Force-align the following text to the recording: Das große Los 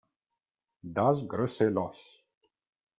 Das 0.81 1.27
große 1.27 1.69
Los 1.69 2.25